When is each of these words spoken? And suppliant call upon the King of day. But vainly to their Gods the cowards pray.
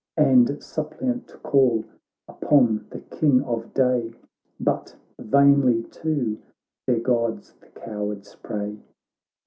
And 0.17 0.63
suppliant 0.63 1.27
call 1.43 1.85
upon 2.27 2.87
the 2.89 3.01
King 3.01 3.43
of 3.43 3.71
day. 3.75 4.15
But 4.59 4.95
vainly 5.19 5.83
to 6.01 6.41
their 6.87 6.99
Gods 6.99 7.53
the 7.61 7.67
cowards 7.69 8.33
pray. 8.41 8.79